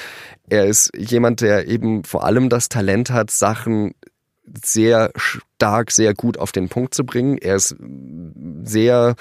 [0.50, 3.94] Er ist jemand, der eben vor allem das Talent hat, Sachen
[4.44, 7.38] sehr stark, sehr gut auf den Punkt zu bringen.
[7.38, 7.76] Er ist
[8.64, 9.16] sehr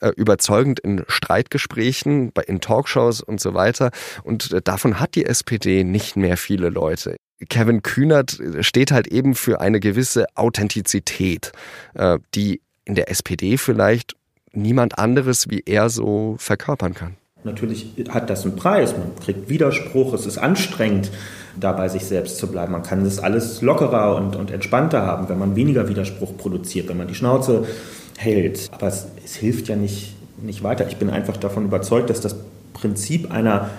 [0.00, 3.90] äh, überzeugend in Streitgesprächen, in Talkshows und so weiter.
[4.22, 7.16] Und äh, davon hat die SPD nicht mehr viele Leute.
[7.48, 11.52] Kevin Kühnert steht halt eben für eine gewisse Authentizität,
[11.94, 14.14] äh, die in der SPD vielleicht
[14.52, 17.16] niemand anderes wie er so verkörpern kann.
[17.42, 21.10] Natürlich hat das einen Preis, man kriegt Widerspruch, es ist anstrengend,
[21.58, 22.72] dabei sich selbst zu bleiben.
[22.72, 26.96] Man kann das alles lockerer und, und entspannter haben, wenn man weniger Widerspruch produziert, wenn
[26.96, 27.64] man die Schnauze
[28.18, 28.68] hält.
[28.72, 30.86] Aber es, es hilft ja nicht, nicht weiter.
[30.88, 32.36] Ich bin einfach davon überzeugt, dass das
[32.72, 33.70] Prinzip einer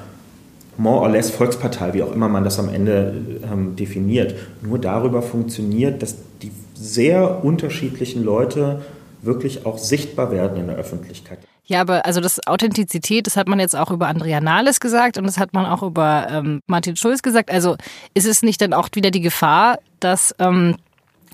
[0.78, 3.14] more or less Volkspartei, wie auch immer man das am Ende
[3.52, 8.82] ähm, definiert, nur darüber funktioniert, dass die sehr unterschiedlichen Leute
[9.22, 11.40] wirklich auch sichtbar werden in der Öffentlichkeit.
[11.68, 15.26] Ja, aber also das Authentizität, das hat man jetzt auch über Andrea Nahles gesagt und
[15.26, 17.52] das hat man auch über ähm, Martin Schulz gesagt.
[17.52, 17.76] Also
[18.14, 20.78] ist es nicht dann auch wieder die Gefahr, dass ähm,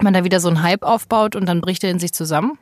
[0.01, 2.57] man da wieder so einen Hype aufbaut und dann bricht er in sich zusammen?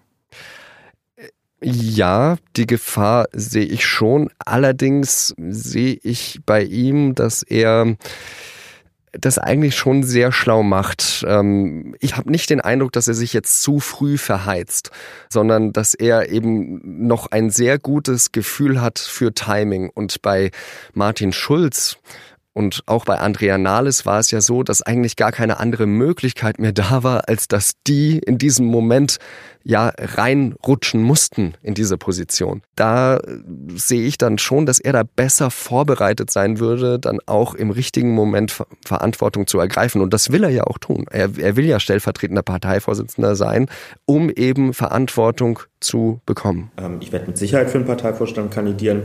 [1.61, 4.29] Ja, die Gefahr sehe ich schon.
[4.39, 7.97] Allerdings sehe ich bei ihm, dass er
[9.11, 11.25] das eigentlich schon sehr schlau macht.
[11.27, 14.91] Ähm, ich habe nicht den Eindruck, dass er sich jetzt zu früh verheizt,
[15.29, 19.89] sondern dass er eben noch ein sehr gutes Gefühl hat für Timing.
[19.89, 20.51] Und bei
[20.93, 21.97] Martin Schulz
[22.53, 26.59] und auch bei Andrea Nahles war es ja so, dass eigentlich gar keine andere Möglichkeit
[26.59, 29.17] mehr da war, als dass die in diesem Moment
[29.63, 32.61] ja reinrutschen mussten in diese Position.
[32.75, 33.37] Da äh,
[33.75, 38.13] sehe ich dann schon, dass er da besser vorbereitet sein würde, dann auch im richtigen
[38.15, 40.01] Moment Verantwortung zu ergreifen.
[40.01, 41.05] Und das will er ja auch tun.
[41.11, 43.69] Er, er will ja stellvertretender Parteivorsitzender sein,
[44.05, 46.71] um eben Verantwortung zu bekommen.
[46.77, 49.03] Ähm, ich werde mit Sicherheit für den Parteivorstand kandidieren,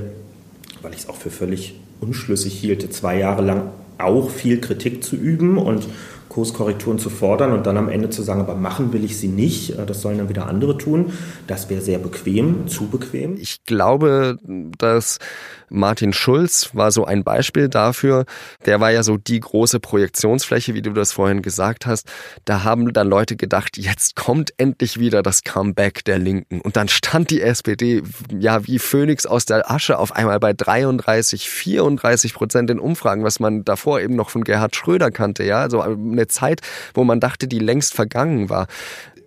[0.80, 3.62] weil ich es auch für völlig unschlüssig hielte, zwei Jahre lang
[3.98, 5.86] auch viel Kritik zu üben und
[6.34, 9.78] Kurskorrekturen zu fordern und dann am Ende zu sagen, aber machen will ich sie nicht,
[9.78, 11.12] äh, das sollen dann wieder andere tun.
[11.46, 13.36] Das wäre sehr bequem, zu bequem.
[13.40, 14.38] Ich glaube,
[14.76, 15.20] dass
[15.68, 18.24] Martin Schulz war so ein Beispiel dafür.
[18.66, 22.08] Der war ja so die große Projektionsfläche, wie du das vorhin gesagt hast.
[22.44, 26.60] Da haben dann Leute gedacht, jetzt kommt endlich wieder das Comeback der Linken.
[26.60, 28.02] Und dann stand die SPD
[28.36, 33.40] ja wie Phönix aus der Asche auf einmal bei 33, 34 Prozent in Umfragen, was
[33.40, 35.44] man davor eben noch von Gerhard Schröder kannte.
[35.44, 36.60] Ja, also eine Zeit,
[36.94, 38.66] wo man dachte, die längst vergangen war.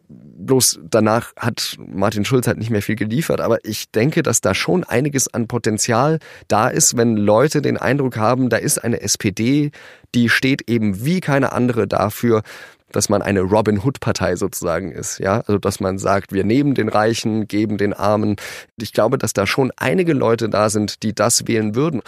[0.10, 3.42] Bloß danach hat Martin Schulz halt nicht mehr viel geliefert.
[3.42, 8.18] Aber ich denke, dass da schon einiges an Potenzial da ist, wenn Leute den Eindruck
[8.18, 9.72] haben, da ist eine SPD,
[10.16, 12.44] die steht eben wie keine andere dafür,
[12.92, 16.74] dass man eine Robin Hood Partei sozusagen ist, ja, also dass man sagt, wir nehmen
[16.74, 18.38] den Reichen, geben den Armen.
[18.80, 22.02] Ich glaube, dass da schon einige Leute da sind, die das wählen würden.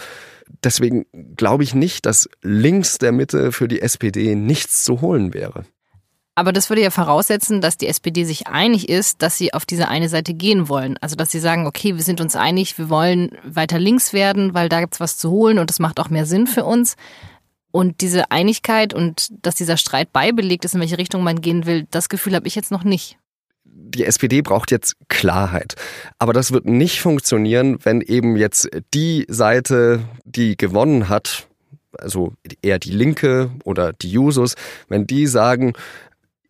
[0.64, 5.64] Deswegen glaube ich nicht, dass links der Mitte für die SPD nichts zu holen wäre.
[6.34, 9.88] Aber das würde ja voraussetzen, dass die SPD sich einig ist, dass sie auf diese
[9.88, 10.96] eine Seite gehen wollen.
[11.00, 14.70] Also dass sie sagen, okay, wir sind uns einig, wir wollen weiter links werden, weil
[14.70, 16.96] da gibt's was zu holen und das macht auch mehr Sinn für uns.
[17.72, 21.86] Und diese Einigkeit und dass dieser Streit beibelegt ist, in welche Richtung man gehen will,
[21.90, 23.16] das Gefühl habe ich jetzt noch nicht
[23.94, 25.74] die SPD braucht jetzt Klarheit.
[26.18, 31.48] Aber das wird nicht funktionieren, wenn eben jetzt die Seite, die gewonnen hat,
[31.98, 34.54] also eher die Linke oder die Jusos,
[34.88, 35.72] wenn die sagen,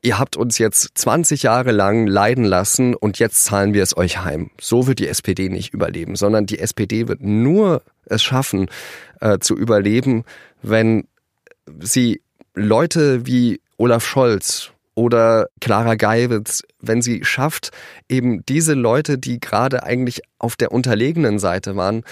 [0.02, 4.22] ihr habt uns jetzt 20 Jahre lang leiden lassen und jetzt zahlen wir es euch
[4.22, 4.50] heim.
[4.60, 8.68] So wird die SPD nicht überleben, sondern die SPD wird nur es schaffen,
[9.20, 10.24] äh, zu überleben,
[10.62, 11.06] wenn
[11.80, 12.22] sie
[12.54, 17.70] Leute wie Olaf Scholz oder Clara Geiwitz, wenn sie schafft,
[18.08, 22.02] eben diese Leute, die gerade eigentlich auf der unterlegenen Seite waren,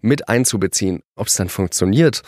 [0.00, 1.02] mit einzubeziehen.
[1.16, 2.22] Ob es dann funktioniert,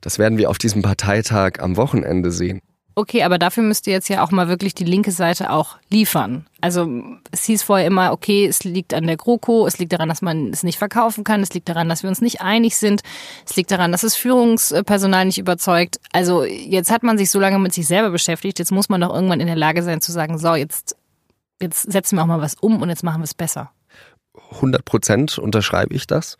[0.00, 2.60] das werden wir auf diesem Parteitag am Wochenende sehen.
[2.94, 6.46] Okay, aber dafür müsste jetzt ja auch mal wirklich die linke Seite auch liefern.
[6.60, 6.88] Also
[7.30, 10.50] es hieß vorher immer, okay, es liegt an der GroKo, es liegt daran, dass man
[10.50, 13.02] es nicht verkaufen kann, es liegt daran, dass wir uns nicht einig sind,
[13.46, 16.00] es liegt daran, dass das Führungspersonal nicht überzeugt.
[16.12, 19.14] Also jetzt hat man sich so lange mit sich selber beschäftigt, jetzt muss man doch
[19.14, 20.96] irgendwann in der Lage sein zu sagen, so, jetzt,
[21.60, 23.70] jetzt setzen wir auch mal was um und jetzt machen wir es besser.
[24.52, 26.36] 100 Prozent unterschreibe ich das.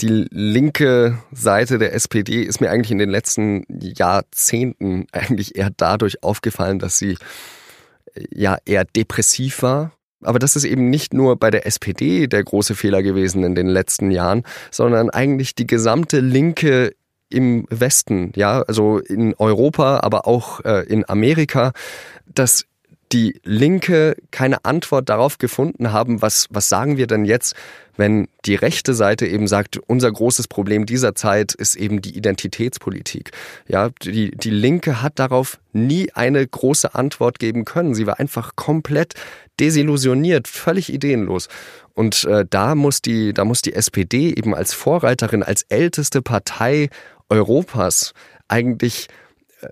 [0.00, 6.22] Die linke Seite der SPD ist mir eigentlich in den letzten Jahrzehnten eigentlich eher dadurch
[6.22, 7.16] aufgefallen, dass sie
[8.30, 9.92] ja eher depressiv war.
[10.22, 13.68] Aber das ist eben nicht nur bei der SPD der große Fehler gewesen in den
[13.68, 16.94] letzten Jahren, sondern eigentlich die gesamte Linke
[17.28, 21.72] im Westen, ja, also in Europa, aber auch äh, in Amerika,
[22.26, 22.66] dass
[23.14, 27.54] die Linke keine Antwort darauf gefunden haben, was, was sagen wir denn jetzt,
[27.96, 33.30] wenn die rechte Seite eben sagt, unser großes Problem dieser Zeit ist eben die Identitätspolitik.
[33.68, 37.94] Ja, die, die Linke hat darauf nie eine große Antwort geben können.
[37.94, 39.14] Sie war einfach komplett
[39.60, 41.46] desillusioniert, völlig ideenlos.
[41.92, 46.88] Und äh, da muss die, da muss die SPD eben als Vorreiterin, als älteste Partei
[47.28, 48.12] Europas
[48.48, 49.06] eigentlich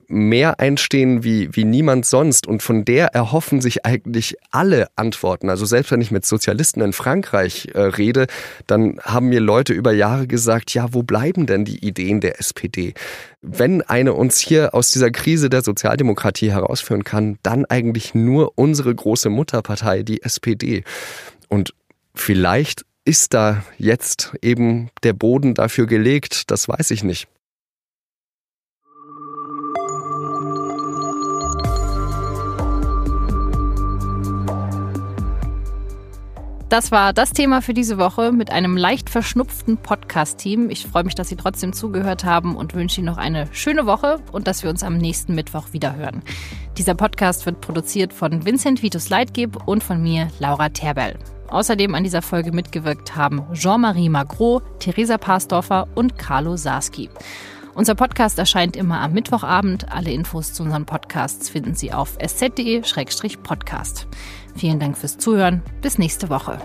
[0.08, 5.48] mehr einstehen wie, wie niemand sonst und von der erhoffen sich eigentlich alle Antworten.
[5.48, 8.26] Also selbst wenn ich mit Sozialisten in Frankreich äh, rede,
[8.66, 12.94] dann haben mir Leute über Jahre gesagt, ja, wo bleiben denn die Ideen der SPD?
[13.40, 18.94] Wenn eine uns hier aus dieser Krise der Sozialdemokratie herausführen kann, dann eigentlich nur unsere
[18.94, 20.84] große Mutterpartei, die SPD.
[21.48, 21.74] Und
[22.14, 27.28] vielleicht ist da jetzt eben der Boden dafür gelegt, das weiß ich nicht.
[36.72, 40.70] Das war das Thema für diese Woche mit einem leicht verschnupften Podcast-Team.
[40.70, 44.20] Ich freue mich, dass Sie trotzdem zugehört haben und wünsche Ihnen noch eine schöne Woche
[44.32, 46.22] und dass wir uns am nächsten Mittwoch wieder hören.
[46.78, 51.18] Dieser Podcast wird produziert von Vincent Vitus Leitgeb und von mir, Laura Terbell.
[51.48, 57.10] Außerdem an dieser Folge mitgewirkt haben Jean-Marie Magro, Theresa Pasdorfer und Carlo Sarski.
[57.74, 59.90] Unser Podcast erscheint immer am Mittwochabend.
[59.92, 64.06] Alle Infos zu unseren Podcasts finden Sie auf sz.de-podcast.
[64.54, 65.62] Vielen Dank fürs Zuhören.
[65.80, 66.58] Bis nächste Woche.